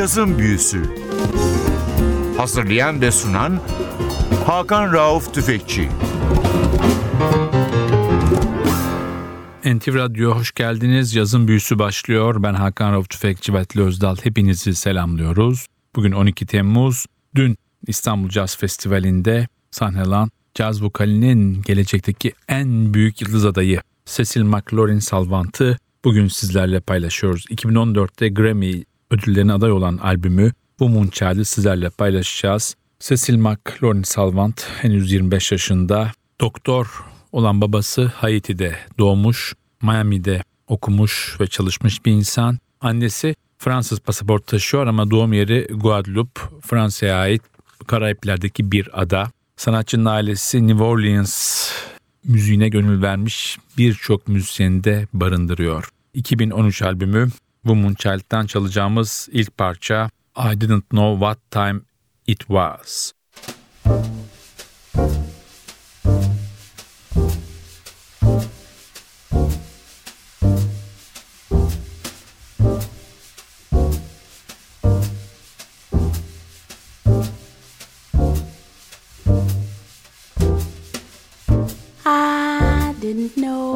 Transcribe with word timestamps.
Cazın 0.00 0.38
Büyüsü 0.38 0.82
Hazırlayan 2.36 3.00
ve 3.00 3.10
sunan 3.10 3.60
Hakan 4.46 4.92
Rauf 4.92 5.34
Tüfekçi 5.34 5.88
NTV 9.64 9.94
Radyo 9.94 10.34
hoş 10.34 10.52
geldiniz. 10.52 11.14
Yazın 11.14 11.48
büyüsü 11.48 11.78
başlıyor. 11.78 12.42
Ben 12.42 12.54
Hakan 12.54 12.92
Rauf 12.92 13.10
Tüfekçi 13.10 13.54
ve 13.54 13.64
Özdal. 13.76 14.16
Hepinizi 14.22 14.74
selamlıyoruz. 14.74 15.66
Bugün 15.96 16.12
12 16.12 16.46
Temmuz. 16.46 17.06
Dün 17.34 17.56
İstanbul 17.86 18.30
Jazz 18.30 18.56
Festivali'nde 18.56 19.48
sahnelanan 19.70 20.30
caz 20.54 20.82
vokalinin 20.82 21.62
gelecekteki 21.62 22.32
en 22.48 22.94
büyük 22.94 23.20
yıldız 23.20 23.46
adayı 23.46 23.80
Cecil 24.06 24.42
McLaurin 24.42 24.98
Salvant'ı 24.98 25.78
bugün 26.04 26.28
sizlerle 26.28 26.80
paylaşıyoruz. 26.80 27.46
2014'te 27.50 28.28
Grammy 28.28 28.89
ödüllerine 29.10 29.52
aday 29.52 29.72
olan 29.72 29.96
albümü 29.96 30.52
bu 30.80 31.10
Child'ı 31.10 31.44
sizlerle 31.44 31.90
paylaşacağız. 31.90 32.74
Cecil 33.00 33.36
McLaurin 33.36 34.02
Salvant 34.02 34.66
henüz 34.82 35.12
25 35.12 35.52
yaşında. 35.52 36.12
Doktor 36.40 37.04
olan 37.32 37.60
babası 37.60 38.04
Haiti'de 38.04 38.76
doğmuş, 38.98 39.54
Miami'de 39.82 40.42
okumuş 40.66 41.36
ve 41.40 41.46
çalışmış 41.46 42.04
bir 42.04 42.12
insan. 42.12 42.58
Annesi 42.80 43.34
Fransız 43.58 44.00
pasaport 44.00 44.46
taşıyor 44.46 44.86
ama 44.86 45.10
doğum 45.10 45.32
yeri 45.32 45.66
Guadeloupe, 45.70 46.40
Fransa'ya 46.60 47.16
ait 47.16 47.42
Karayipler'deki 47.86 48.72
bir 48.72 49.02
ada. 49.02 49.30
Sanatçının 49.56 50.04
ailesi 50.04 50.66
New 50.66 50.84
Orleans 50.84 51.68
müziğine 52.24 52.68
gönül 52.68 53.02
vermiş 53.02 53.58
birçok 53.78 54.28
müzisyeni 54.28 54.84
de 54.84 55.06
barındırıyor. 55.12 55.88
2013 56.14 56.82
albümü 56.82 57.28
Woman 57.62 57.94
Child'dan 57.94 58.46
çalacağımız 58.46 59.28
ilk 59.32 59.58
parça 59.58 60.10
I 60.36 60.60
Didn't 60.60 60.90
Know 60.90 61.12
What 61.12 61.50
Time 61.50 61.80
It 62.26 62.38
Was. 62.38 63.12
didn't 83.00 83.36
know 83.36 83.69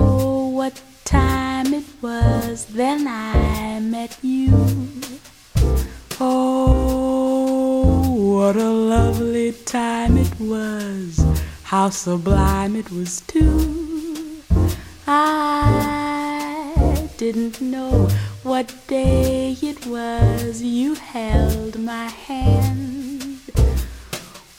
how 11.84 11.90
sublime 11.90 12.74
it 12.77 12.90
was 12.90 13.20
too. 13.27 14.40
I 15.06 17.10
didn't 17.18 17.60
know 17.60 18.08
what 18.42 18.74
day 18.86 19.54
it 19.60 19.86
was 19.86 20.62
you 20.62 20.94
held 20.94 21.78
my 21.78 22.06
hand. 22.06 23.42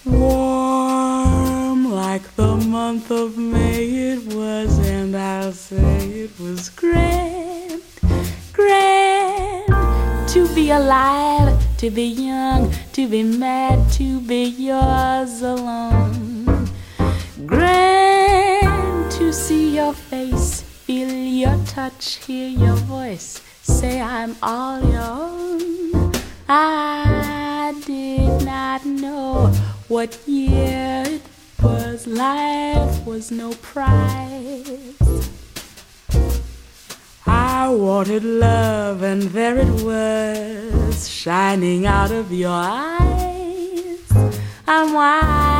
Warm 0.05 1.91
like 1.91 2.35
the 2.35 2.57
month 2.57 3.09
of 3.09 3.39
May 3.39 3.85
it 4.13 4.35
was, 4.35 4.77
and 4.87 5.17
I'll 5.17 5.51
say 5.51 6.25
it 6.25 6.39
was 6.39 6.69
grand, 6.69 7.81
grand 8.53 10.29
to 10.29 10.47
be 10.53 10.69
alive, 10.69 11.57
to 11.77 11.89
be 11.89 12.03
young, 12.03 12.34
wanted 37.77 38.23
love, 38.23 39.01
and 39.03 39.23
there 39.23 39.57
it 39.57 39.83
was, 39.83 41.07
shining 41.07 41.85
out 41.85 42.11
of 42.11 42.31
your 42.31 42.51
eyes. 42.51 43.99
I'm 44.67 44.93
wise, 44.93 45.54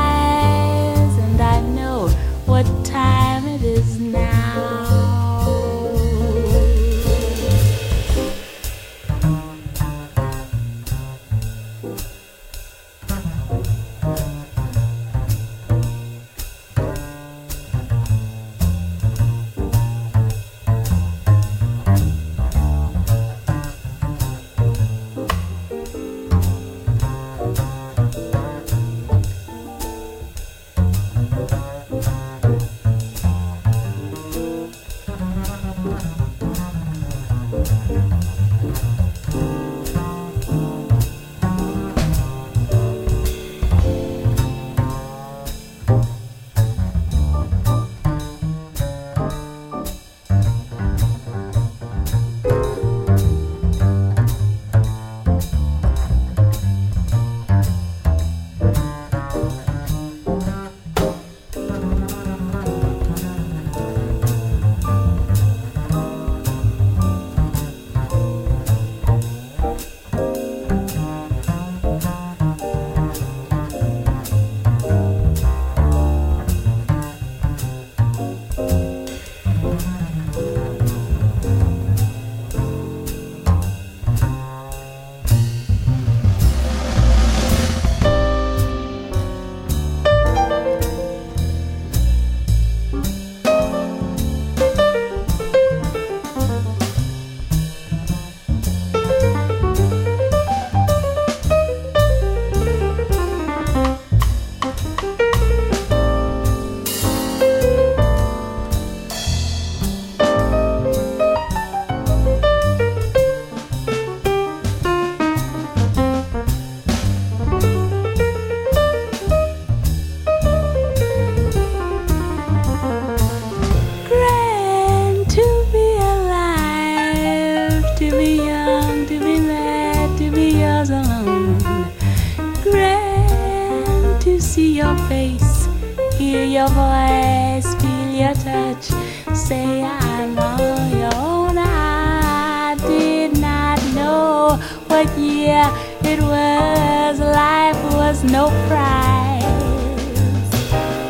Yeah, 145.05 145.19
year, 145.19 146.13
it 146.13 146.19
was 146.19 147.19
life 147.19 147.77
was 147.93 148.23
no 148.23 148.49
prize. 148.67 149.43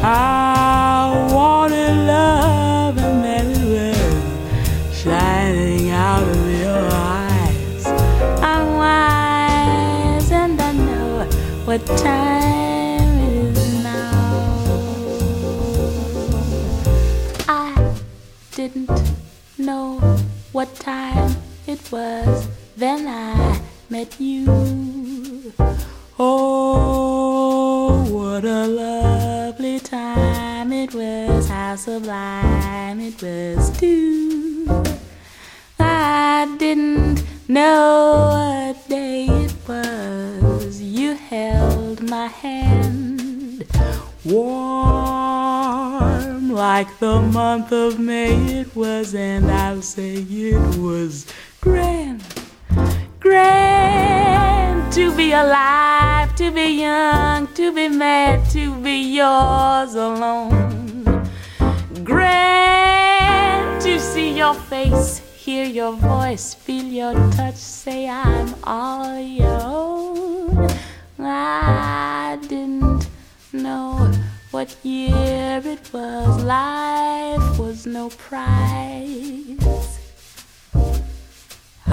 I 0.04 1.30
wanted 1.32 1.96
love, 2.06 2.98
and 2.98 3.22
many 3.22 3.58
words 3.72 4.98
shining 4.98 5.92
out 5.92 6.24
of 6.24 6.60
your 6.60 6.90
eyes. 6.92 7.86
I'm 8.44 8.76
wise, 8.76 10.32
and 10.32 10.62
I 10.62 10.72
know 10.74 11.24
what 11.64 11.86
time 11.86 13.18
it 13.20 13.58
is 13.58 13.82
now. 13.82 14.12
I 17.48 17.94
didn't 18.52 18.92
know 19.58 20.00
what 20.52 20.76
time 20.76 21.38
it 21.66 21.90
was. 21.94 22.50
Then 22.76 23.08
I 23.08 23.62
met 23.90 24.20
you. 24.20 25.54
Oh, 26.18 28.06
what 28.10 28.46
a 28.46 28.66
lovely 28.68 29.80
time 29.80 30.72
it 30.72 30.94
was, 30.94 31.50
how 31.50 31.76
sublime 31.76 33.00
it 33.00 33.22
was, 33.22 33.70
too. 33.78 34.68
I 35.80 36.56
didn't 36.58 37.24
know 37.48 38.30
what 38.32 38.88
day 38.88 39.26
it 39.26 39.54
was. 39.68 40.82
You 40.82 41.16
held 41.16 42.02
my 42.10 42.28
hand, 42.28 43.66
warm 44.24 45.26
like 46.52 47.00
the 47.00 47.20
month 47.22 47.72
of 47.72 48.00
May 48.00 48.62
it 48.62 48.76
was, 48.76 49.14
and 49.14 49.52
I'll 49.52 49.82
say 49.82 50.16
it 50.16 50.78
was 50.78 51.26
grand, 51.62 52.24
grand 53.26 54.94
to 54.94 55.12
be 55.16 55.32
alive, 55.32 56.36
to 56.36 56.52
be 56.52 56.68
young, 56.82 57.48
to 57.54 57.74
be 57.74 57.88
mad, 57.90 58.48
to 58.52 58.76
be 58.86 58.98
yours 59.20 59.96
alone. 59.96 61.28
Grand 62.04 63.82
to 63.82 64.00
see 64.00 64.38
your 64.38 64.54
face, 64.54 65.18
hear 65.44 65.66
your 65.66 65.94
voice, 65.94 66.54
feel 66.54 66.86
your 66.86 67.14
touch, 67.32 67.56
say 67.56 68.08
I'm 68.08 68.54
all 68.64 69.20
your 69.20 69.60
own. 69.64 70.70
I 71.20 72.38
didn't 72.42 73.10
know 73.52 74.12
what 74.52 74.76
year 74.84 75.62
it 75.66 75.92
was, 75.92 76.44
life 76.44 77.58
was 77.58 77.88
no 77.88 78.10
prize. 78.10 79.45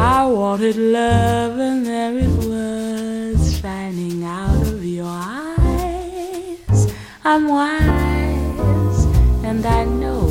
I 0.05 0.25
wanted 0.27 0.77
love, 0.77 1.61
and 1.61 1.87
there 1.87 2.19
it 2.19 2.35
was, 2.49 3.61
shining 3.61 4.25
out 4.25 4.61
of 4.67 4.85
your 4.85 5.07
eyes. 5.07 6.93
I'm 7.25 7.47
wise, 7.47 9.05
and 9.45 9.65
I 9.65 9.85
know 9.85 10.22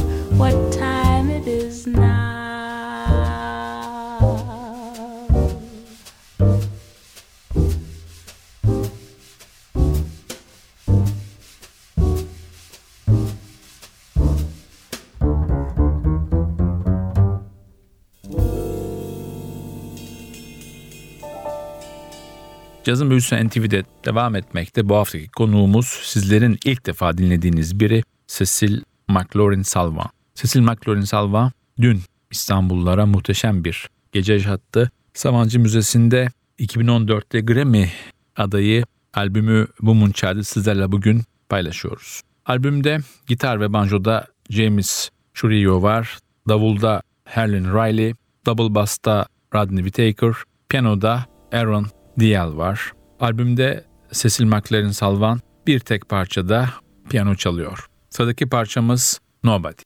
Cazın 22.83 23.09
büyüsü 23.09 23.47
NTV'de 23.47 23.83
devam 24.05 24.35
etmekte. 24.35 24.89
Bu 24.89 24.95
haftaki 24.95 25.27
konuğumuz 25.27 25.87
sizlerin 25.87 26.57
ilk 26.65 26.85
defa 26.85 27.17
dinlediğiniz 27.17 27.79
biri 27.79 28.03
Cecil 28.27 28.81
McLaurin 29.07 29.61
Salva. 29.61 30.09
Cecil 30.35 30.61
McLaurin 30.61 31.01
Salva 31.01 31.51
dün 31.81 32.01
İstanbullulara 32.31 33.05
muhteşem 33.05 33.63
bir 33.63 33.89
gece 34.11 34.33
yaşattı. 34.33 34.91
Sabancı 35.13 35.59
Müzesi'nde 35.59 36.27
2014'te 36.59 37.41
Grammy 37.41 37.89
adayı 38.35 38.85
albümü 39.13 39.67
Woman 39.77 40.11
Child'ı 40.11 40.43
sizlerle 40.43 40.91
bugün 40.91 41.21
paylaşıyoruz. 41.49 42.21
Albümde 42.45 42.97
gitar 43.27 43.61
ve 43.61 43.73
banjoda 43.73 44.27
James 44.49 45.09
Churio 45.33 45.81
var, 45.81 46.17
davulda 46.49 47.01
Herlin 47.25 47.65
Riley, 47.65 48.13
double 48.45 48.75
bass'ta 48.75 49.25
Rodney 49.55 49.83
Whittaker, 49.83 50.33
piyanoda 50.69 51.25
Aaron 51.51 51.87
Dial 52.19 52.57
var. 52.57 52.93
Albümde 53.19 53.83
Cecil 54.11 54.45
McLaren 54.45 54.91
Salvan 54.91 55.39
bir 55.67 55.79
tek 55.79 56.09
parçada 56.09 56.69
piyano 57.09 57.35
çalıyor. 57.35 57.87
Sıradaki 58.09 58.49
parçamız 58.49 59.21
Nobody. 59.43 59.81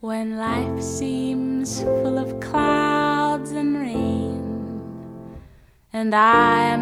When 0.00 0.38
life 0.38 0.82
seems 0.82 1.80
full 1.82 2.16
of 2.16 2.40
clouds 2.40 3.52
and 3.52 3.74
rain, 3.76 4.80
and 5.92 6.12
I 6.12 6.72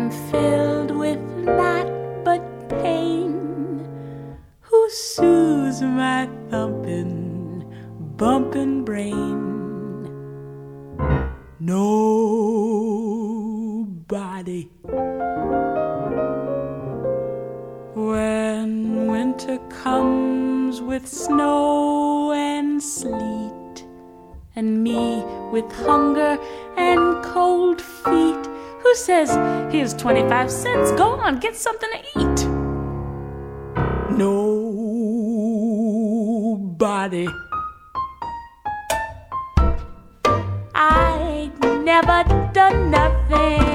snow 21.08 22.32
and 22.32 22.82
sleet, 22.82 23.86
and 24.54 24.82
me 24.82 25.22
with 25.50 25.70
hunger 25.72 26.38
and 26.76 27.24
cold 27.24 27.80
feet, 27.80 28.46
who 28.82 28.94
says, 28.94 29.30
Here's 29.72 29.94
25 29.94 30.50
cents, 30.50 30.92
go 30.92 31.10
on, 31.10 31.38
get 31.38 31.56
something 31.56 31.90
to 31.90 31.98
eat? 32.20 32.46
Nobody. 34.18 36.08
I 40.74 41.50
never 41.84 42.24
done 42.52 42.90
nothing 42.90 43.67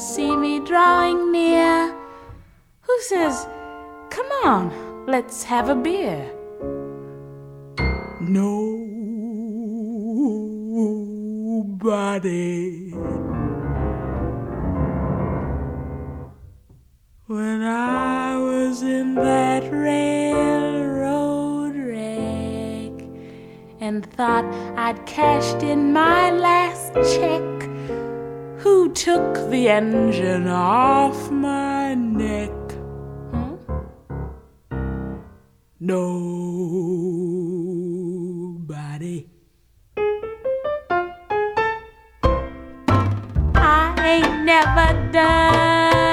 see 0.00 0.36
me 0.36 0.60
drawing 0.60 1.32
near, 1.32 1.92
who 2.82 3.00
says, 3.00 3.48
Come 4.10 4.30
on, 4.44 4.70
let's 5.06 5.42
have 5.44 5.68
a 5.68 5.74
beer? 5.74 6.30
Nobody. 8.20 8.52
When 17.26 17.62
I 17.62 18.36
was 18.36 18.82
in 18.82 19.14
that 19.14 19.72
railroad 19.72 21.74
wreck 21.74 22.92
and 23.80 24.04
thought 24.12 24.44
I'd 24.76 25.04
cashed 25.06 25.62
in 25.62 25.92
my 25.92 26.30
last 26.30 26.92
check, 27.16 27.61
who 28.62 28.92
took 28.92 29.34
the 29.50 29.68
engine 29.68 30.46
off 30.46 31.30
my 31.32 31.94
neck? 31.94 32.50
Hmm? 33.32 33.56
nobody. 35.80 36.06
I 43.54 43.94
ain't 43.98 44.44
never 44.44 45.10
done 45.12 46.11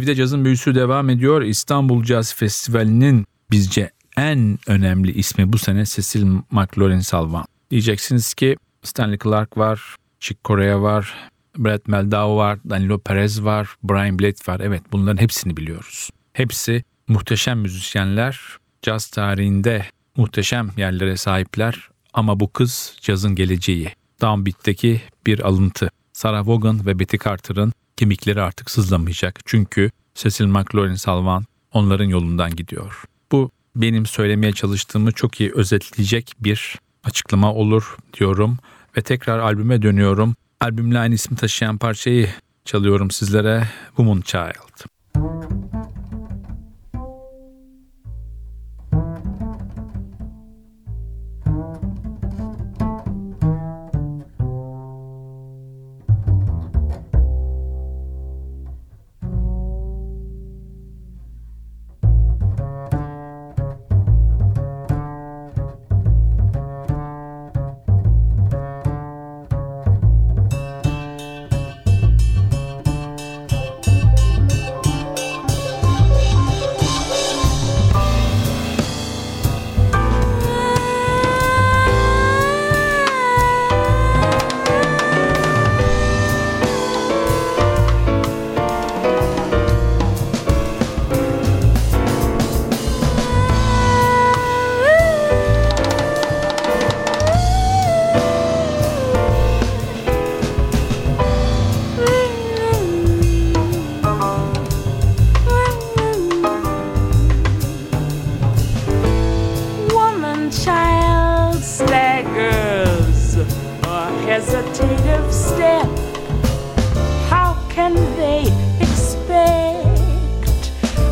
NTV'de 0.00 0.14
cazın 0.14 0.44
büyüsü 0.44 0.74
devam 0.74 1.10
ediyor. 1.10 1.42
İstanbul 1.42 2.04
Caz 2.04 2.34
Festivali'nin 2.34 3.26
bizce 3.50 3.90
en 4.16 4.58
önemli 4.66 5.12
ismi 5.12 5.52
bu 5.52 5.58
sene 5.58 5.84
Cecil 5.84 6.26
McLaurin 6.50 7.00
Salvan. 7.00 7.44
Diyeceksiniz 7.70 8.34
ki 8.34 8.56
Stanley 8.82 9.18
Clark 9.18 9.58
var, 9.58 9.96
Chick 10.20 10.44
Corea 10.44 10.82
var, 10.82 11.14
Brad 11.58 11.80
Meldau 11.86 12.36
var, 12.36 12.58
Danilo 12.70 12.98
Perez 12.98 13.44
var, 13.44 13.68
Brian 13.82 14.18
Blade 14.18 14.52
var. 14.52 14.60
Evet 14.60 14.82
bunların 14.92 15.22
hepsini 15.22 15.56
biliyoruz. 15.56 16.10
Hepsi 16.32 16.84
muhteşem 17.08 17.58
müzisyenler, 17.58 18.40
caz 18.82 19.06
tarihinde 19.06 19.86
muhteşem 20.16 20.70
yerlere 20.76 21.16
sahipler 21.16 21.88
ama 22.14 22.40
bu 22.40 22.52
kız 22.52 22.96
cazın 23.00 23.34
geleceği. 23.34 23.94
Downbeat'teki 24.20 25.00
bir 25.26 25.40
alıntı. 25.40 25.90
Sarah 26.12 26.46
Vaughan 26.46 26.86
ve 26.86 26.98
Betty 26.98 27.16
Carter'ın 27.24 27.72
kemikleri 28.00 28.42
artık 28.42 28.70
sızlamayacak. 28.70 29.40
Çünkü 29.44 29.90
Cecil 30.14 30.46
McLaurin 30.46 30.94
Salvan 30.94 31.44
onların 31.72 32.04
yolundan 32.04 32.56
gidiyor. 32.56 33.02
Bu 33.32 33.50
benim 33.76 34.06
söylemeye 34.06 34.52
çalıştığımı 34.52 35.12
çok 35.12 35.40
iyi 35.40 35.52
özetleyecek 35.52 36.32
bir 36.40 36.78
açıklama 37.04 37.54
olur 37.54 37.96
diyorum 38.14 38.58
ve 38.96 39.02
tekrar 39.02 39.38
albüme 39.38 39.82
dönüyorum. 39.82 40.34
Albümle 40.60 40.98
aynı 40.98 41.14
ismi 41.14 41.36
taşıyan 41.36 41.78
parçayı 41.78 42.28
çalıyorum 42.64 43.10
sizlere 43.10 43.68
Woman 43.86 44.20
Child. 44.20 44.89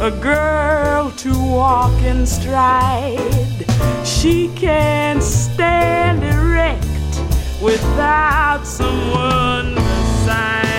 A 0.09 0.21
girl 0.23 1.11
to 1.11 1.33
walk 1.39 2.01
in 2.01 2.25
stride? 2.25 3.67
She 4.07 4.49
can't 4.57 5.23
stand 5.23 6.25
erect 6.25 6.87
without 7.61 8.67
someone 8.67 9.75
beside. 9.75 10.79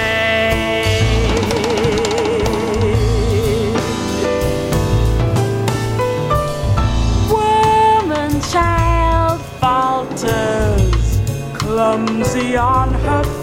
woman 7.29 8.41
child 8.53 9.41
falters, 9.61 11.19
clumsy 11.53 12.57
on 12.57 12.91
her 13.05 13.38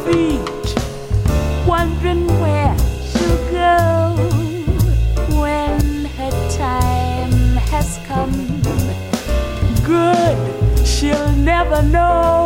never 11.76 11.88
know 11.88 12.45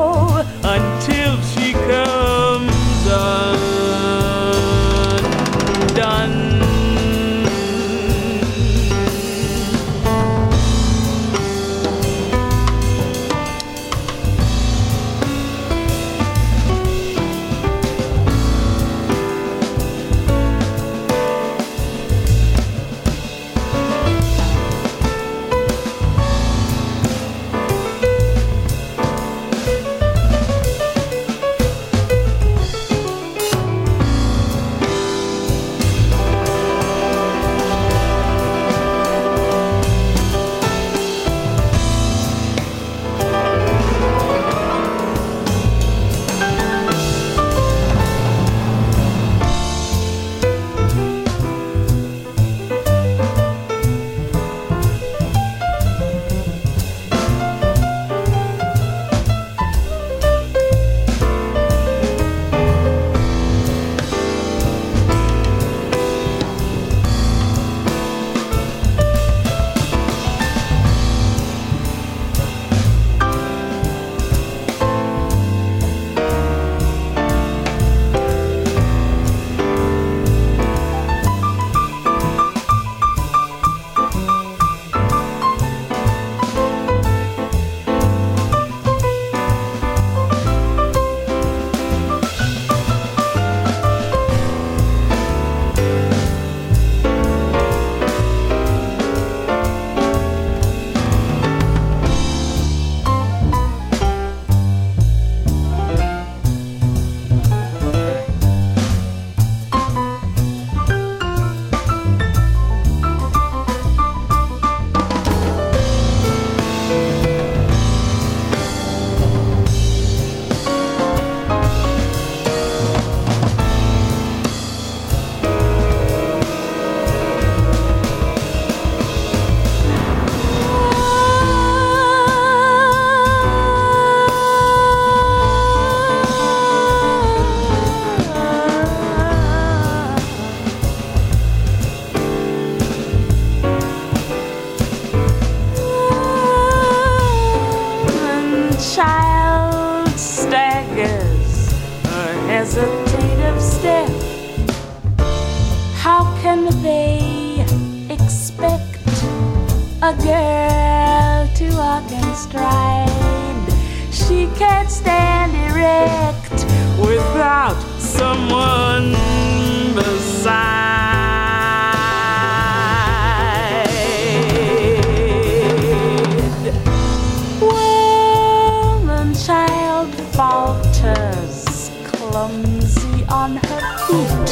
on 183.51 183.57
her 183.57 183.83
feet, 184.07 184.51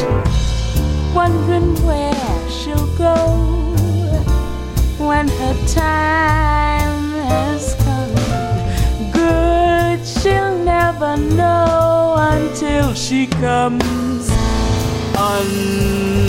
wondering 1.14 1.74
where 1.86 2.50
she'll 2.50 2.88
go 2.96 3.14
when 4.98 5.28
her 5.28 5.54
time 5.66 7.12
has 7.28 7.74
come. 7.84 8.14
Good, 9.12 10.04
she'll 10.06 10.58
never 10.64 11.16
know 11.16 12.16
until 12.18 12.94
she 12.94 13.26
comes 13.26 14.30
undone. 15.16 16.28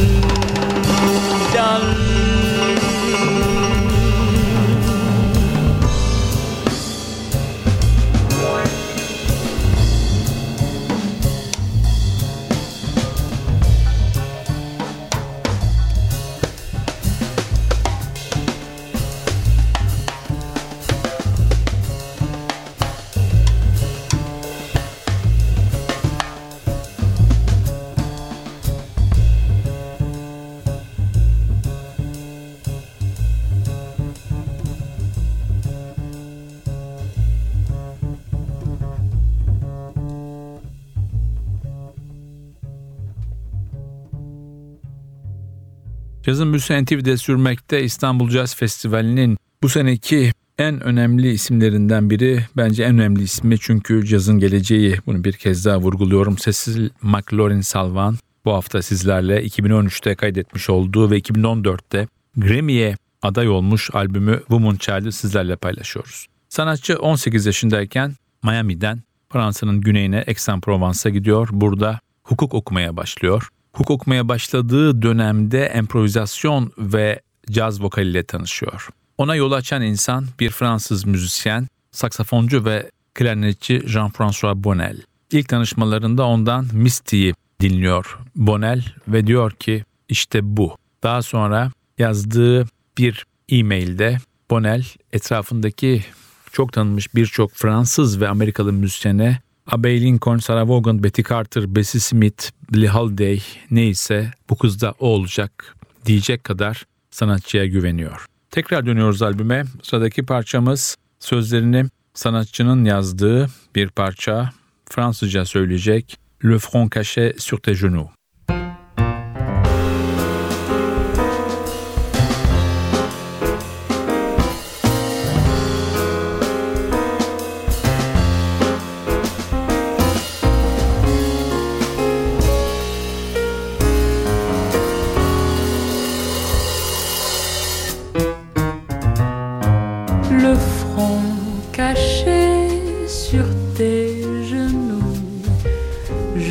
Cazın 46.39 46.53
büyüsü 46.53 46.83
NTV'de 46.83 47.17
sürmekte 47.17 47.83
İstanbul 47.83 48.29
Jazz 48.29 48.55
Festivali'nin 48.55 49.37
bu 49.63 49.69
seneki 49.69 50.31
en 50.57 50.83
önemli 50.83 51.31
isimlerinden 51.31 52.09
biri 52.09 52.45
bence 52.57 52.83
en 52.83 52.99
önemli 52.99 53.23
ismi 53.23 53.59
çünkü 53.59 54.05
cazın 54.05 54.39
geleceği 54.39 54.97
bunu 55.05 55.23
bir 55.23 55.33
kez 55.33 55.65
daha 55.65 55.79
vurguluyorum. 55.79 56.35
Cecil 56.35 56.89
McLaurin 57.01 57.61
Salvan 57.61 58.15
bu 58.45 58.53
hafta 58.53 58.81
sizlerle 58.81 59.45
2013'te 59.45 60.15
kaydetmiş 60.15 60.69
olduğu 60.69 61.11
ve 61.11 61.19
2014'te 61.19 62.07
Grammy'ye 62.37 62.95
aday 63.21 63.49
olmuş 63.49 63.89
albümü 63.93 64.39
Woman 64.39 64.75
Child'ı 64.75 65.11
sizlerle 65.11 65.55
paylaşıyoruz. 65.55 66.27
Sanatçı 66.49 66.99
18 66.99 67.45
yaşındayken 67.45 68.15
Miami'den 68.43 68.99
Fransa'nın 69.31 69.81
güneyine 69.81 70.23
Aix-en-Provence'a 70.27 71.09
gidiyor. 71.09 71.49
Burada 71.51 71.99
hukuk 72.23 72.53
okumaya 72.53 72.97
başlıyor. 72.97 73.49
Hukuk 73.73 73.91
okumaya 73.91 74.27
başladığı 74.27 75.01
dönemde 75.01 75.73
improvizasyon 75.77 76.71
ve 76.77 77.21
caz 77.51 77.81
vokaliyle 77.81 78.23
tanışıyor. 78.23 78.89
Ona 79.17 79.35
yol 79.35 79.51
açan 79.51 79.81
insan 79.81 80.25
bir 80.39 80.49
Fransız 80.49 81.05
müzisyen, 81.05 81.67
saksafoncu 81.91 82.65
ve 82.65 82.91
klarnetçi 83.13 83.79
Jean-François 83.79 84.63
Bonnel. 84.63 85.01
İlk 85.31 85.49
tanışmalarında 85.49 86.25
ondan 86.25 86.67
Misty'yi 86.73 87.33
dinliyor 87.59 88.19
Bonnel 88.35 88.85
ve 89.07 89.27
diyor 89.27 89.51
ki 89.51 89.83
işte 90.09 90.39
bu. 90.57 90.77
Daha 91.03 91.21
sonra 91.21 91.71
yazdığı 91.97 92.67
bir 92.97 93.25
e-mailde 93.49 94.17
Bonnel 94.49 94.85
etrafındaki 95.13 96.05
çok 96.51 96.73
tanınmış 96.73 97.15
birçok 97.15 97.51
Fransız 97.53 98.21
ve 98.21 98.27
Amerikalı 98.27 98.73
müzisyene 98.73 99.39
Abbey 99.71 100.01
Lincoln, 100.01 100.37
Sarah 100.37 100.69
Vaughan, 100.69 101.03
Betty 101.03 101.21
Carter, 101.21 101.75
Bessie 101.75 101.99
Smith, 101.99 102.49
Billie 102.73 102.87
Holiday 102.87 103.41
neyse 103.71 104.31
bu 104.49 104.57
kız 104.57 104.81
da 104.81 104.93
o 104.99 105.07
olacak 105.07 105.75
diyecek 106.05 106.43
kadar 106.43 106.85
sanatçıya 107.11 107.65
güveniyor. 107.65 108.25
Tekrar 108.51 108.85
dönüyoruz 108.85 109.21
albüme. 109.21 109.63
Sıradaki 109.83 110.25
parçamız 110.25 110.95
sözlerini 111.19 111.85
sanatçının 112.13 112.85
yazdığı 112.85 113.49
bir 113.75 113.89
parça. 113.89 114.49
Fransızca 114.89 115.45
söyleyecek 115.45 116.17
Le 116.43 116.59
front 116.59 116.95
caché 116.95 117.33
sur 117.37 117.57
tes 117.57 117.81
genoux. 117.81 118.18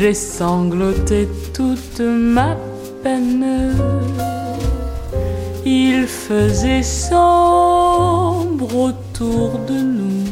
J'ai 0.09 0.15
sangloté 0.15 1.29
toute 1.53 2.01
ma 2.01 2.57
peine. 3.03 3.75
Il 5.67 6.07
faisait 6.07 6.83
sombre 6.83 8.75
autour 8.75 9.59
de 9.69 9.75
nous. 9.75 10.25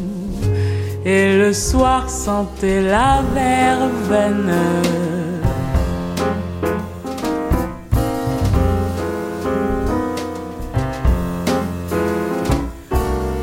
Et 1.05 1.37
le 1.37 1.53
soir 1.53 2.09
sentait 2.09 2.81
la 2.81 3.23
verveine. 3.35 4.55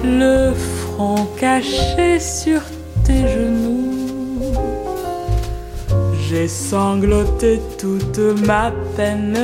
le 0.04 0.54
front 0.54 1.28
caché 1.40 2.20
sur 2.20 2.62
tes 3.06 3.28
genoux. 3.28 3.63
Sangloté 6.48 7.62
toute 7.78 8.20
ma 8.46 8.72
peine. 8.96 9.38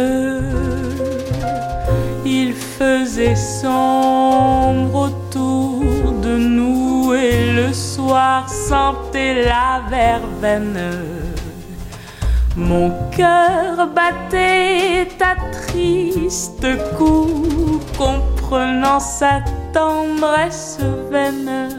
Il 2.25 2.53
faisait 2.53 3.35
sombre 3.35 5.09
autour 5.09 6.11
de 6.21 6.37
nous 6.37 7.13
et 7.13 7.53
le 7.53 7.73
soir 7.73 8.49
sentait 8.49 9.45
la 9.45 9.81
verveine. 9.89 10.91
Mon 12.55 12.91
cœur 13.11 13.87
battait 13.95 15.07
à 15.21 15.35
triste 15.51 16.67
coup, 16.97 17.79
comprenant 17.97 18.99
sa 18.99 19.39
tendresse 19.73 20.79
vaine. 21.09 21.69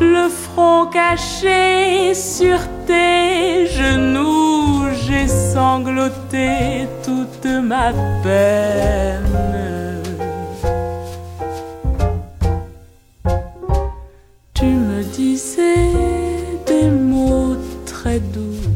Le 0.00 0.28
front 0.28 0.86
caché 0.86 2.14
sur 2.14 2.58
tes 2.86 3.66
genoux, 3.66 4.88
j'ai 5.06 5.28
sangloté 5.28 6.88
toute 7.02 7.46
ma 7.62 7.92
peine. 8.22 9.40
Tu 14.54 14.66
me 14.66 15.02
disais 15.02 15.92
des 16.66 16.90
mots 16.90 17.56
très 17.86 18.18
doux, 18.18 18.70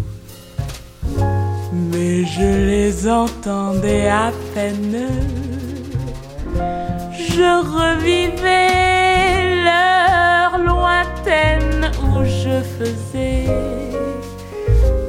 mais 1.72 2.24
je 2.24 2.66
les 2.70 3.08
entendais 3.08 4.08
à 4.08 4.30
peine 4.54 5.08
je 7.38 7.50
revivais 7.76 8.74
l'heure 9.64 10.58
lointaine 10.58 11.90
où 12.02 12.24
je 12.24 12.60
faisais 12.76 13.44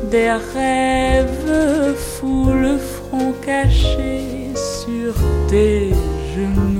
des 0.09 0.31
rêves 0.31 1.95
fous, 1.95 2.51
le 2.51 2.77
front 2.77 3.33
caché 3.45 4.53
sur 4.55 5.13
tes 5.47 5.91
genoux. 6.35 6.78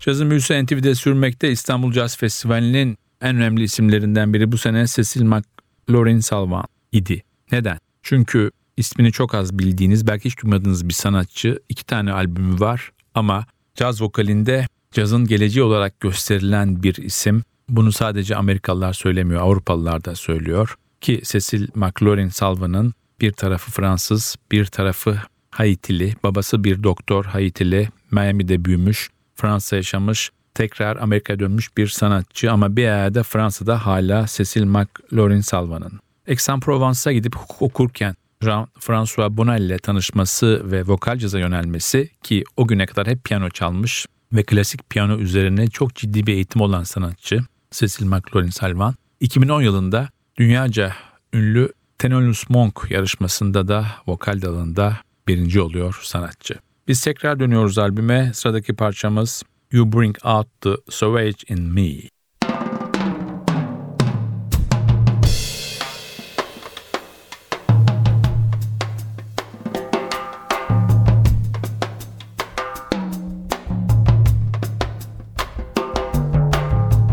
Cazın 0.00 0.30
büyüsü 0.30 0.64
NTV'de 0.64 0.94
sürmekte 0.94 1.50
İstanbul 1.50 1.92
Caz 1.92 2.16
Festivali'nin 2.16 2.98
en 3.20 3.36
önemli 3.36 3.62
isimlerinden 3.62 4.34
biri 4.34 4.52
bu 4.52 4.58
sene 4.58 4.86
Cecil 4.86 5.22
McLaurin 5.22 6.20
Salvan 6.20 6.64
idi. 6.92 7.22
Neden? 7.52 7.78
Çünkü 8.02 8.50
ismini 8.76 9.12
çok 9.12 9.34
az 9.34 9.58
bildiğiniz, 9.58 10.06
belki 10.06 10.24
hiç 10.24 10.42
duymadığınız 10.42 10.88
bir 10.88 10.94
sanatçı. 10.94 11.58
iki 11.68 11.86
tane 11.86 12.12
albümü 12.12 12.60
var 12.60 12.92
ama 13.14 13.46
caz 13.74 14.02
vokalinde 14.02 14.66
cazın 14.92 15.26
geleceği 15.26 15.62
olarak 15.62 16.00
gösterilen 16.00 16.82
bir 16.82 16.94
isim. 16.94 17.42
Bunu 17.68 17.92
sadece 17.92 18.36
Amerikalılar 18.36 18.92
söylemiyor, 18.92 19.40
Avrupalılar 19.40 20.04
da 20.04 20.14
söylüyor. 20.14 20.76
Ki 21.00 21.22
Cecil 21.24 21.68
McLaurin 21.74 22.28
Salvan'ın 22.28 22.94
bir 23.20 23.32
tarafı 23.32 23.70
Fransız, 23.70 24.36
bir 24.52 24.64
tarafı 24.64 25.18
Haitili, 25.50 26.14
babası 26.22 26.64
bir 26.64 26.82
doktor 26.82 27.24
Haitili, 27.24 27.88
Miami'de 28.10 28.64
büyümüş, 28.64 29.10
Fransa 29.40 29.76
yaşamış, 29.76 30.30
tekrar 30.54 30.96
Amerika'ya 30.96 31.38
dönmüş 31.38 31.76
bir 31.76 31.86
sanatçı 31.86 32.52
ama 32.52 32.76
bir 32.76 32.82
yerde 32.82 33.22
Fransa'da 33.22 33.86
hala 33.86 34.26
Cecil 34.28 34.64
McLaurin 34.64 35.40
Salvan'ın. 35.40 36.00
Aix-en-Provence'a 36.28 37.12
gidip 37.12 37.36
hukuk 37.36 37.62
okurken 37.62 38.14
Jean-François 38.42 39.36
Bonnel 39.36 39.60
ile 39.60 39.78
tanışması 39.78 40.70
ve 40.70 40.82
vokal 40.86 41.18
caza 41.18 41.38
yönelmesi 41.38 42.10
ki 42.22 42.44
o 42.56 42.66
güne 42.66 42.86
kadar 42.86 43.06
hep 43.06 43.24
piyano 43.24 43.50
çalmış 43.50 44.06
ve 44.32 44.42
klasik 44.42 44.90
piyano 44.90 45.18
üzerine 45.18 45.66
çok 45.66 45.94
ciddi 45.94 46.26
bir 46.26 46.32
eğitim 46.32 46.60
olan 46.60 46.82
sanatçı 46.82 47.40
Cecil 47.70 48.06
McLaurin 48.06 48.50
Salvan 48.50 48.94
2010 49.20 49.62
yılında 49.62 50.08
dünyaca 50.38 50.92
ünlü 51.32 51.72
Thelonious 51.98 52.50
Monk 52.50 52.90
yarışmasında 52.90 53.68
da 53.68 53.86
vokal 54.06 54.42
dalında 54.42 54.96
birinci 55.28 55.60
oluyor 55.60 56.00
sanatçı. 56.02 56.54
Biz 56.90 57.00
tekrar 57.00 57.40
dönüyoruz 57.40 57.78
albüme. 57.78 58.30
Sıradaki 58.34 58.76
parçamız 58.76 59.42
You 59.72 59.92
Bring 59.92 60.16
Out 60.24 60.46
the 60.60 60.76
Savage 60.90 61.36
in 61.48 61.62
Me. 61.62 61.82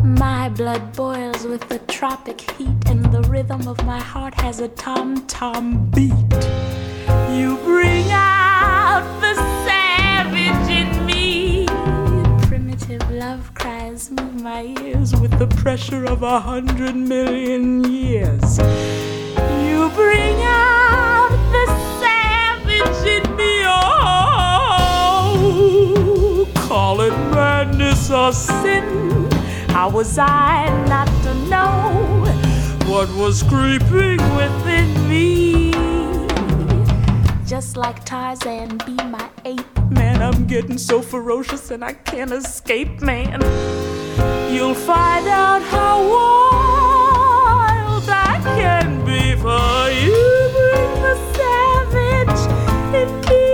My 0.03 0.49
blood 0.59 0.97
boils 0.97 1.43
with 1.43 1.69
the 1.69 1.79
tropic 1.87 2.41
heat, 2.41 2.89
and 2.89 3.05
the 3.11 3.31
rhythm 3.31 3.67
of 3.67 3.83
my 3.83 3.99
heart 3.99 4.41
has 4.41 4.59
a 4.59 4.67
tom 4.75 5.27
tom 5.27 5.91
beat. 5.95 6.33
You 7.39 7.57
bring 7.65 8.11
out 8.11 8.26
my 14.53 14.63
ears 14.81 15.11
with 15.13 15.37
the 15.39 15.47
pressure 15.61 16.05
of 16.05 16.23
a 16.23 16.39
hundred 16.39 16.95
million 16.95 17.83
years. 17.83 18.57
You 19.65 19.89
bring 20.01 20.37
out 20.41 21.31
the 21.55 21.65
savage 21.99 23.01
in 23.15 23.23
me. 23.35 23.53
Oh, 23.65 24.87
call 26.55 27.01
it 27.01 27.15
madness 27.35 28.09
or 28.09 28.31
sin. 28.31 29.29
How 29.67 29.89
was 29.89 30.17
I 30.17 30.69
not 30.87 31.09
to 31.25 31.33
know 31.51 31.91
what 32.89 33.09
was 33.15 33.43
creeping 33.43 34.21
within 34.39 34.89
me? 35.09 35.73
Just 37.45 37.75
like 37.75 38.05
Tarzan, 38.05 38.77
be 38.85 38.95
my 39.17 39.29
ape. 39.43 39.77
Man, 39.89 40.21
I'm 40.21 40.47
getting 40.47 40.77
so 40.77 41.01
ferocious 41.01 41.69
and 41.69 41.83
I 41.83 41.91
can't 41.93 42.31
escape, 42.31 43.01
man. 43.01 43.41
You'll 44.57 44.73
find 44.73 45.27
out 45.27 45.61
how 45.61 46.01
wild 46.01 48.09
I 48.09 48.41
can 48.57 49.05
be 49.05 49.35
for 49.35 49.91
you. 49.91 50.17
Bring 50.57 51.01
the 51.05 51.15
savage 51.37 52.41
in 52.99 53.09
me. 53.27 53.45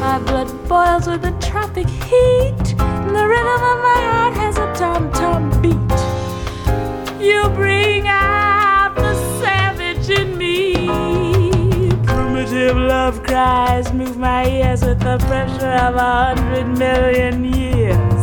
My 0.00 0.16
blood 0.20 0.48
boils 0.66 1.06
with 1.06 1.20
the 1.20 1.32
tropic 1.46 1.88
heat. 1.88 2.74
and 2.80 3.14
The 3.14 3.26
rhythm 3.28 3.62
of 3.72 3.78
my 3.88 4.00
heart 4.12 4.34
has 4.42 4.56
a 4.56 4.66
tom 4.74 5.10
tom 5.12 5.50
beat. 5.60 5.98
You 7.22 7.50
bring 7.50 7.83
cries 13.34 13.92
move 13.92 14.16
my 14.16 14.46
ears 14.46 14.84
with 14.84 15.00
the 15.00 15.18
pressure 15.26 15.74
of 15.86 15.96
a 15.96 16.34
hundred 16.34 16.68
million 16.78 17.44
years. 17.44 18.22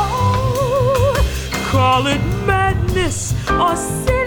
call 1.70 2.08
it 2.08 2.20
madness 2.44 3.34
or 3.48 3.76
sin. 3.76 4.26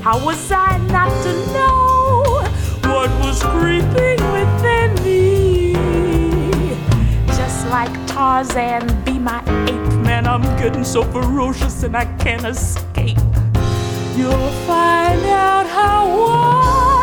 How 0.00 0.24
was 0.24 0.50
I 0.50 0.78
not 0.96 1.12
to 1.24 1.32
know 1.52 2.46
what 2.90 3.10
was 3.20 3.42
creeping 3.42 4.20
within 4.32 4.94
me? 5.04 5.74
Just 7.26 7.66
like 7.66 7.92
Tarzan, 8.06 9.04
be 9.04 9.18
my 9.18 9.42
ape. 9.68 9.92
Man, 10.02 10.26
I'm 10.26 10.40
getting 10.56 10.82
so 10.82 11.02
ferocious 11.02 11.82
and 11.82 11.94
I 11.94 12.06
can't 12.16 12.46
escape. 12.46 12.85
You'll 14.16 14.50
find 14.66 15.26
out 15.26 15.66
how 15.66 16.08
wild 16.08 16.95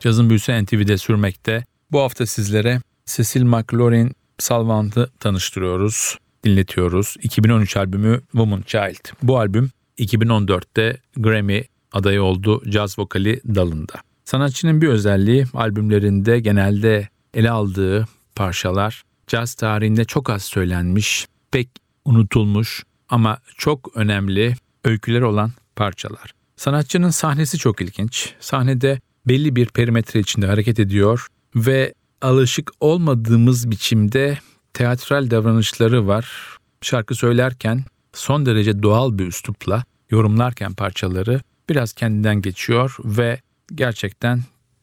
Cazın 0.00 0.30
büyüsü 0.30 0.64
NTV'de 0.64 0.98
sürmekte. 0.98 1.64
Bu 1.92 2.00
hafta 2.00 2.26
sizlere 2.26 2.80
Cecil 3.06 3.42
McLaurin 3.42 4.12
Salvant'ı 4.38 5.10
tanıştırıyoruz, 5.20 6.18
dinletiyoruz. 6.44 7.16
2013 7.22 7.76
albümü 7.76 8.20
Woman 8.20 8.62
Child. 8.66 9.12
Bu 9.22 9.38
albüm 9.38 9.70
2014'te 9.98 11.00
Grammy 11.16 11.64
adayı 11.92 12.22
oldu 12.22 12.70
caz 12.70 12.98
vokali 12.98 13.40
dalında. 13.54 13.94
Sanatçının 14.24 14.80
bir 14.80 14.88
özelliği 14.88 15.46
albümlerinde 15.54 16.40
genelde 16.40 17.08
ele 17.34 17.50
aldığı 17.50 18.06
parçalar 18.34 19.02
caz 19.26 19.54
tarihinde 19.54 20.04
çok 20.04 20.30
az 20.30 20.42
söylenmiş, 20.42 21.26
pek 21.50 21.68
unutulmuş 22.04 22.84
ama 23.08 23.38
çok 23.56 23.96
önemli 23.96 24.54
öyküler 24.84 25.20
olan 25.20 25.52
parçalar. 25.76 26.32
Sanatçının 26.56 27.10
sahnesi 27.10 27.58
çok 27.58 27.80
ilginç. 27.80 28.34
Sahnede 28.40 29.00
belli 29.28 29.56
bir 29.56 29.66
perimetre 29.66 30.20
içinde 30.20 30.46
hareket 30.46 30.80
ediyor 30.80 31.26
ve 31.54 31.94
alışık 32.22 32.70
olmadığımız 32.80 33.70
biçimde 33.70 34.38
teatral 34.74 35.30
davranışları 35.30 36.06
var. 36.06 36.56
Şarkı 36.82 37.14
söylerken 37.14 37.84
son 38.12 38.46
derece 38.46 38.82
doğal 38.82 39.18
bir 39.18 39.26
üslupla 39.26 39.84
yorumlarken 40.10 40.74
parçaları 40.74 41.40
biraz 41.68 41.92
kendinden 41.92 42.42
geçiyor 42.42 42.96
ve 43.04 43.40
gerçekten 43.74 44.40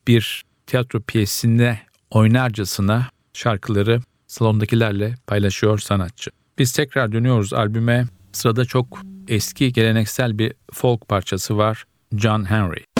bir 0.07 0.43
tiyatro 0.67 1.01
piyesinde 1.01 1.79
oynarcasına 2.11 3.07
şarkıları 3.33 4.01
salondakilerle 4.27 5.15
paylaşıyor 5.27 5.79
sanatçı. 5.79 6.31
Biz 6.57 6.71
tekrar 6.71 7.11
dönüyoruz 7.11 7.53
albüme. 7.53 8.05
Sırada 8.31 8.65
çok 8.65 8.99
eski 9.27 9.73
geleneksel 9.73 10.39
bir 10.39 10.53
folk 10.73 11.07
parçası 11.07 11.57
var. 11.57 11.85
John 12.17 12.49
Henry. 12.49 12.92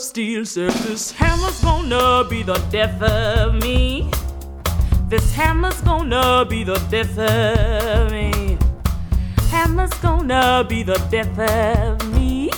Of 0.00 0.04
steel. 0.04 0.44
Said 0.44 0.72
this 0.88 1.12
hammer's 1.12 1.60
gonna 1.62 2.24
be 2.28 2.42
the 2.42 2.58
death 2.70 3.02
of 3.02 3.54
me. 3.62 4.10
This 5.08 5.34
hammer's 5.34 5.80
gonna 5.82 6.46
be 6.48 6.64
the 6.64 6.78
death 6.90 7.18
of 7.18 8.10
me. 8.10 8.56
Hammer's 9.50 9.94
gonna 10.00 10.64
be 10.68 10.82
the 10.82 10.98
death 11.10 11.38
of 11.38 12.12
me. 12.14 12.50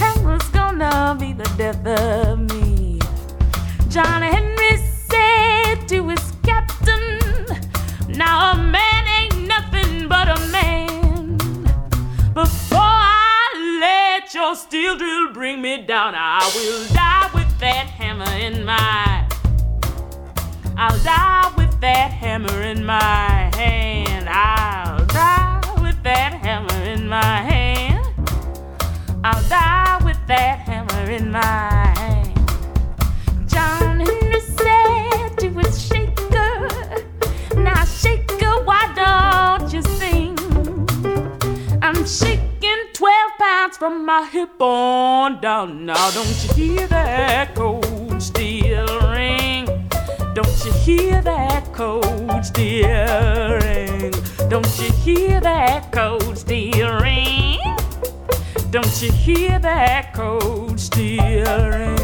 Hammer's 0.00 0.48
gonna 0.58 1.16
be 1.18 1.32
the 1.32 1.50
death 1.56 1.86
of 1.86 2.38
me. 2.50 2.98
John 3.88 4.22
Henry 4.22 4.76
said 5.10 5.86
to 5.88 6.08
his 6.08 6.24
captain, 6.42 7.18
Now 8.08 8.52
a 8.52 8.56
man 8.56 8.81
steel 14.72 14.96
drill 14.96 15.34
bring 15.34 15.60
me 15.60 15.82
down, 15.82 16.14
I 16.16 16.50
will 16.54 16.94
die 16.94 17.28
with 17.34 17.58
that 17.58 17.88
hammer 17.88 18.24
in 18.40 18.64
my. 18.64 19.28
I'll 20.78 20.98
die 21.04 21.52
with 21.58 21.78
that 21.82 22.10
hammer 22.10 22.62
in 22.62 22.82
my 22.82 23.50
hand. 23.54 24.30
I'll 24.30 25.04
die 25.04 25.60
with 25.82 26.02
that 26.04 26.32
hammer 26.32 26.82
in 26.84 27.06
my 27.06 27.22
hand. 27.22 28.06
I'll 29.22 29.46
die 29.46 30.00
with 30.06 30.26
that 30.28 30.60
hammer 30.60 31.10
in 31.10 31.30
my 31.30 31.92
hand. 31.98 32.34
John 33.46 34.00
Henry 34.00 34.40
said 34.40 35.36
to 35.36 35.50
his 35.50 35.86
shaker, 35.86 37.60
Now, 37.60 37.84
shaker, 37.84 38.64
why 38.64 38.90
don't 38.96 39.70
you 39.70 39.82
sing? 39.82 40.38
I'm 41.82 42.06
shaking 42.06 42.22
12 42.22 42.40
pounds 42.40 42.41
from 43.82 44.06
my 44.06 44.24
hip 44.26 44.60
on 44.60 45.40
down. 45.40 45.84
Now, 45.84 46.08
don't 46.12 46.44
you 46.44 46.54
hear 46.54 46.86
that 46.86 47.52
cold 47.56 48.22
steel 48.22 48.86
ring? 49.10 49.66
Don't 50.34 50.64
you 50.64 50.72
hear 50.84 51.20
that 51.22 51.64
cold 51.72 52.44
steel 52.44 53.58
ring? 53.60 54.12
Don't 54.48 54.78
you 54.78 54.92
hear 55.02 55.40
that 55.40 55.90
cold 55.90 56.38
steel 56.38 56.94
ring? 57.00 57.58
Don't 58.70 59.02
you 59.02 59.10
hear 59.10 59.58
that 59.58 60.14
cold 60.14 60.78
steel 60.78 61.68
ring? 61.70 62.01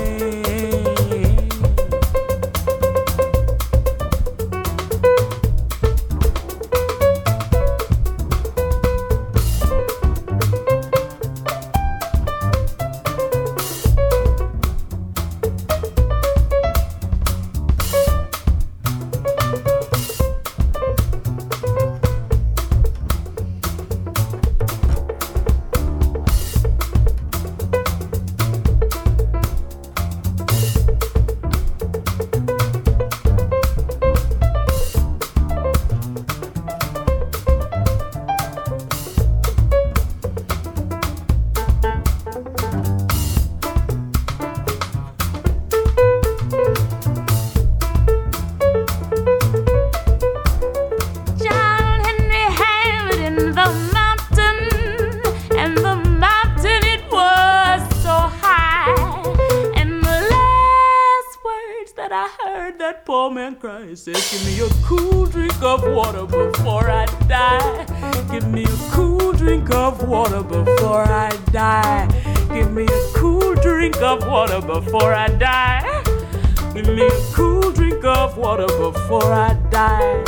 Heard 62.69 62.79
that 62.79 63.05
poor 63.07 63.31
man 63.31 63.55
cry 63.57 63.95
said, 63.95 64.15
Give 64.15 64.45
me 64.45 64.61
a 64.61 64.69
cool 64.85 65.27
drink 65.27 65.63
of 65.63 65.83
water 65.83 66.27
before 66.27 66.91
I 66.91 67.07
die. 67.27 67.87
Give 68.31 68.47
me 68.49 68.65
a 68.65 68.91
cool 68.91 69.33
drink 69.33 69.71
of 69.71 70.07
water 70.07 70.43
before 70.43 71.05
I 71.05 71.31
die. 71.51 72.07
Give 72.53 72.71
me 72.73 72.85
a 72.85 73.13
cool 73.15 73.55
drink 73.55 73.97
of 74.03 74.27
water 74.27 74.61
before 74.61 75.15
I 75.15 75.29
die. 75.29 76.03
Give 76.75 76.89
me 76.89 77.07
a 77.07 77.21
cool 77.33 77.73
drink 77.73 78.05
of 78.05 78.37
water 78.37 78.67
before 78.67 79.33
I 79.33 79.55
die. 79.71 80.25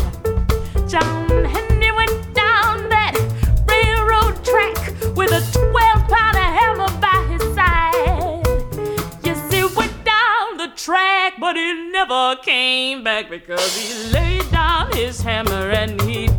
But 11.51 11.57
he 11.57 11.73
never 11.91 12.37
came 12.45 13.03
back 13.03 13.29
because 13.29 13.77
he 13.77 14.13
laid 14.13 14.49
down 14.53 14.93
his 14.93 15.21
hammer 15.21 15.71
and 15.71 16.01
he 16.03 16.31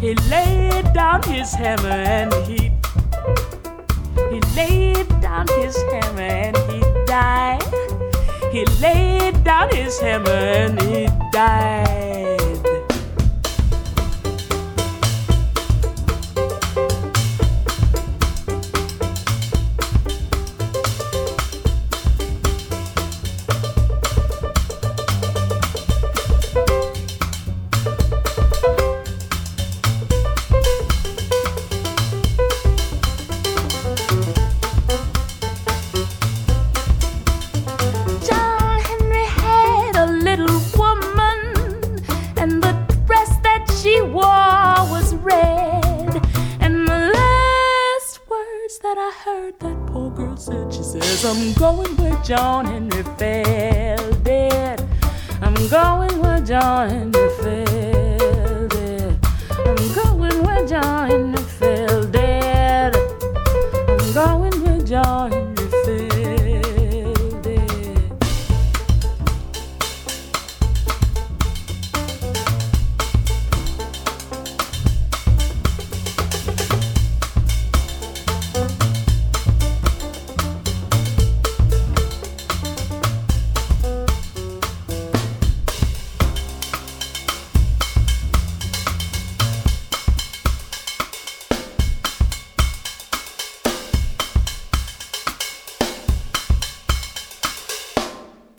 he 0.00 0.14
laid 0.30 0.92
down 0.92 1.20
his 1.24 1.52
hammer 1.54 1.98
and 2.18 2.32
he 2.46 2.70
he 4.30 4.38
laid 4.54 5.08
down 5.20 5.48
his 5.58 5.76
hammer 5.90 6.20
and 6.20 6.56
he 6.70 6.80
died. 7.06 7.64
He 8.52 8.64
laid 8.80 9.42
down 9.42 9.74
his 9.74 9.98
hammer 9.98 10.30
and 10.30 10.80
he 10.80 11.08
died. 11.32 12.57
Going 51.58 51.96
where 51.96 52.22
John 52.22 52.66
Henry 52.66 53.02
fell 53.02 54.12
dead. 54.22 54.86
I'm 55.42 55.54
going 55.68 56.20
where 56.20 56.40
John 56.40 56.88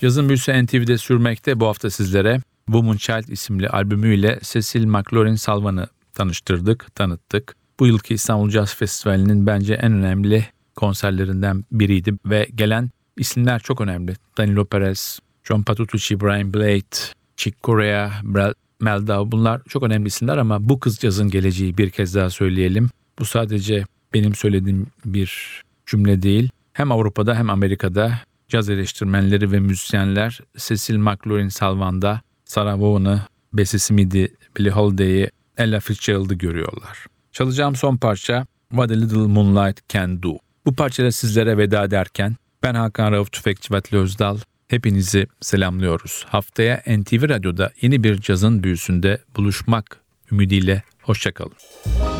Yazın 0.09 0.29
büyüsü 0.29 0.65
NTV'de 0.65 0.97
sürmekte 0.97 1.59
bu 1.59 1.67
hafta 1.67 1.89
sizlere 1.89 2.41
Woman 2.65 2.97
Child 2.97 3.27
isimli 3.27 3.69
albümüyle 3.69 4.39
Cecil 4.43 4.85
McLaurin 4.85 5.35
Salvan'ı 5.35 5.87
tanıştırdık, 6.13 6.95
tanıttık. 6.95 7.55
Bu 7.79 7.87
yılki 7.87 8.13
İstanbul 8.13 8.49
Jazz 8.49 8.75
Festivali'nin 8.75 9.47
bence 9.47 9.73
en 9.73 9.93
önemli 9.93 10.45
konserlerinden 10.75 11.63
biriydi 11.71 12.13
ve 12.25 12.47
gelen 12.55 12.89
isimler 13.17 13.59
çok 13.59 13.81
önemli. 13.81 14.15
Danilo 14.37 14.65
Perez, 14.65 15.19
John 15.43 15.61
Patitucci, 15.61 16.21
Brian 16.21 16.53
Blade, 16.53 16.97
Chick 17.37 17.63
Corea, 17.63 18.11
Brel 18.23 18.53
Meldau 18.79 19.31
bunlar 19.31 19.61
çok 19.67 19.83
önemli 19.83 20.07
isimler 20.07 20.37
ama 20.37 20.69
bu 20.69 20.79
kız 20.79 20.97
cazın 20.97 21.29
geleceği 21.29 21.77
bir 21.77 21.89
kez 21.89 22.15
daha 22.15 22.29
söyleyelim. 22.29 22.89
Bu 23.19 23.25
sadece 23.25 23.83
benim 24.13 24.35
söylediğim 24.35 24.87
bir 25.05 25.61
cümle 25.85 26.21
değil. 26.21 26.49
Hem 26.73 26.91
Avrupa'da 26.91 27.35
hem 27.35 27.49
Amerika'da 27.49 28.19
caz 28.49 28.69
eleştirmenleri 28.69 29.51
ve 29.51 29.59
müzisyenler 29.59 30.39
Cecil 30.57 30.97
McLaurin 30.97 31.49
Salvan'da 31.49 32.21
Sarah 32.45 32.79
Vaughan'ı, 32.79 33.21
Bessie 33.53 33.79
Smith'i, 33.79 34.35
Billie 34.57 34.71
Holiday'i, 34.71 35.29
Ella 35.57 35.79
Fitzgerald'ı 35.79 36.33
görüyorlar. 36.33 37.05
Çalacağım 37.31 37.75
son 37.75 37.97
parça 37.97 38.45
What 38.69 38.91
a 38.91 38.93
Little 38.93 39.17
Moonlight 39.17 39.89
Can 39.89 40.23
Do. 40.23 40.37
Bu 40.65 40.75
parçayla 40.75 41.11
sizlere 41.11 41.57
veda 41.57 41.83
ederken 41.83 42.35
ben 42.63 42.75
Hakan 42.75 43.11
Rauf 43.11 43.31
Tüfekçi 43.31 43.73
ve 43.73 43.97
Özdal. 43.97 44.37
Hepinizi 44.67 45.27
selamlıyoruz. 45.41 46.25
Haftaya 46.29 46.83
NTV 46.87 47.29
Radyo'da 47.29 47.71
yeni 47.81 48.03
bir 48.03 48.21
cazın 48.21 48.63
büyüsünde 48.63 49.21
buluşmak 49.35 50.01
ümidiyle 50.31 50.83
hoşçakalın. 51.01 51.55
tongue, 51.83 52.18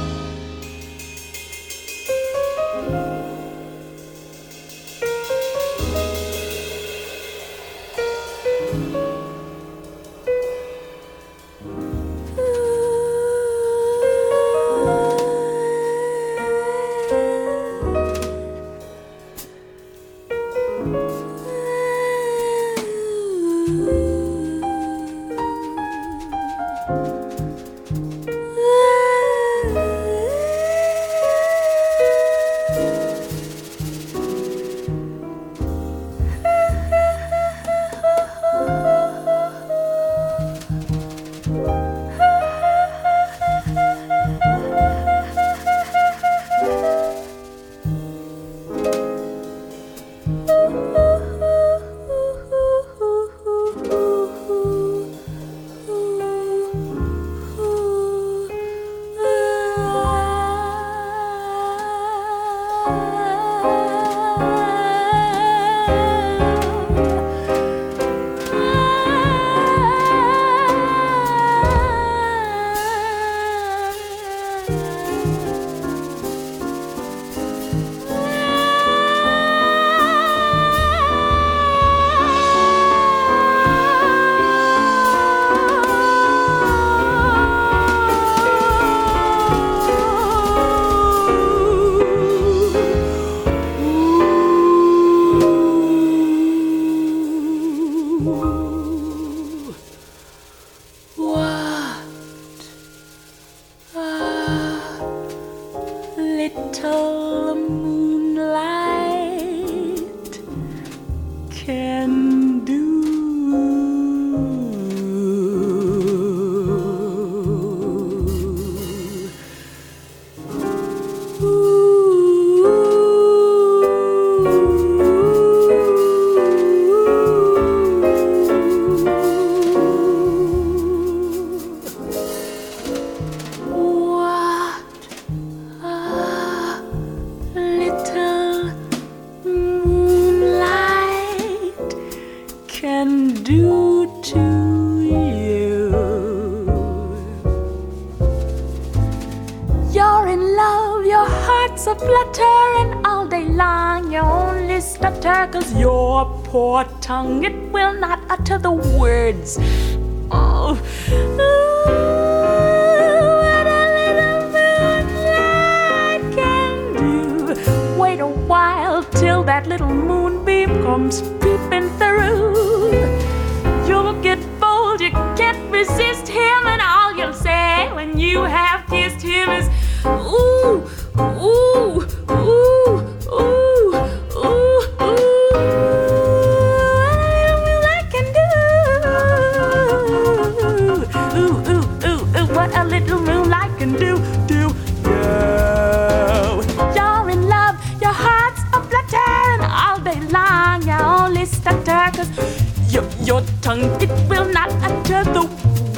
your 203.30 203.44
tongue, 203.62 203.86
it 204.02 204.10
will 204.28 204.50
not 204.52 204.72
utter 204.82 205.24
the 205.36 205.44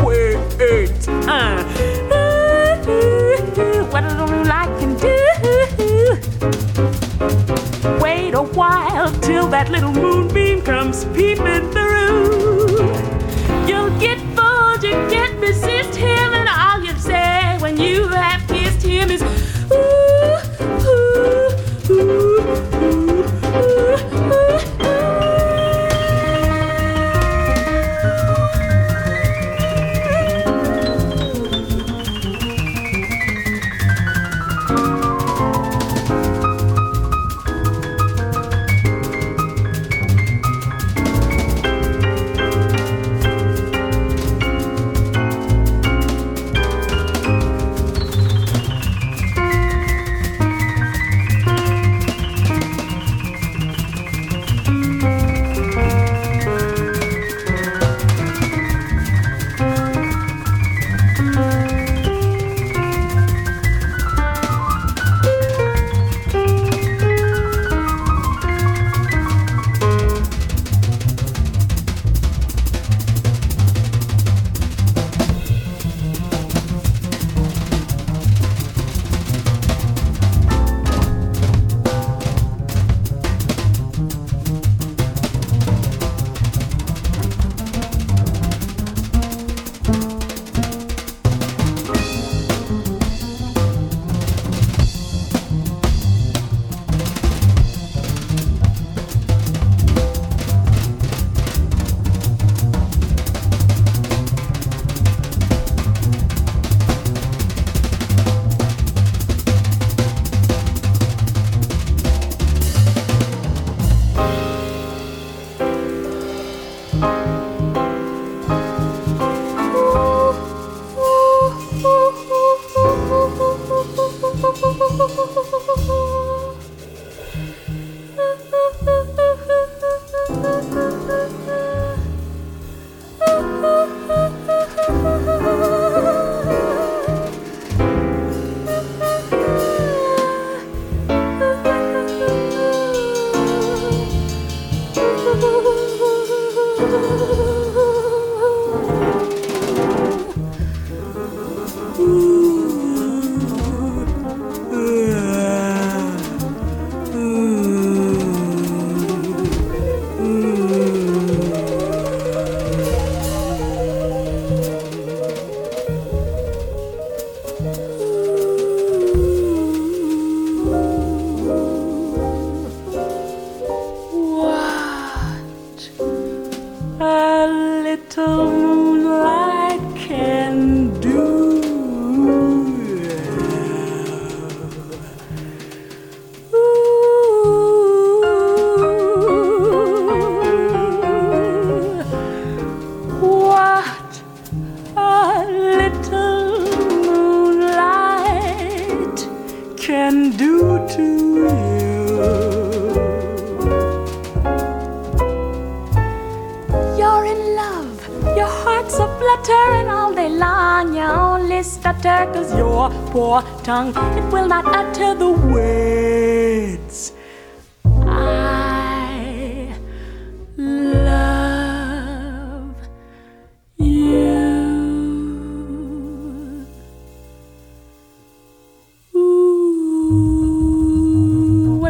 words. 0.04 1.08
Uh. 1.08 1.64
What 3.90 4.04
little 4.04 4.52
I 4.52 4.66
can 4.80 4.92
do. 5.08 5.16
Wait 8.04 8.34
a 8.34 8.42
while 8.42 9.10
till 9.22 9.48
that 9.48 9.72
little 9.72 9.94
moonbeam 9.94 10.62
comes 10.62 11.06
peeping 11.16 11.72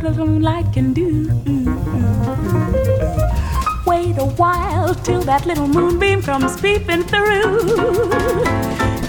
What 0.01 0.17
a 0.17 0.25
moonlight 0.25 0.65
can 0.73 0.93
do. 0.93 1.27
Wait 3.85 4.17
a 4.17 4.25
while 4.35 4.95
till 4.95 5.21
that 5.21 5.45
little 5.45 5.67
moonbeam 5.67 6.23
comes 6.23 6.59
peeping 6.59 7.03
through. 7.03 7.59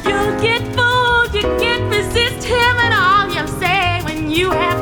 You'll 0.06 0.36
get 0.42 0.60
fooled, 0.76 1.34
you 1.34 1.42
can't 1.62 1.90
resist 1.90 2.44
him, 2.46 2.76
and 2.84 2.92
all 2.92 3.32
you'll 3.34 3.60
say 3.60 4.02
when 4.04 4.30
you 4.30 4.50
have 4.50 4.81